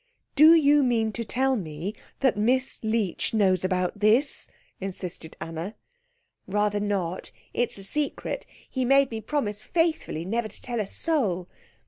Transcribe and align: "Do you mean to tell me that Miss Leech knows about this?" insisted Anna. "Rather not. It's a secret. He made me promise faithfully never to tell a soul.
"Do 0.35 0.55
you 0.55 0.81
mean 0.81 1.11
to 1.11 1.23
tell 1.23 1.55
me 1.55 1.93
that 2.21 2.35
Miss 2.35 2.79
Leech 2.81 3.35
knows 3.35 3.63
about 3.63 3.99
this?" 3.99 4.49
insisted 4.79 5.37
Anna. 5.39 5.75
"Rather 6.47 6.79
not. 6.79 7.31
It's 7.53 7.77
a 7.77 7.83
secret. 7.83 8.47
He 8.67 8.83
made 8.83 9.11
me 9.11 9.21
promise 9.21 9.61
faithfully 9.61 10.25
never 10.25 10.47
to 10.47 10.59
tell 10.63 10.79
a 10.79 10.87
soul. 10.87 11.47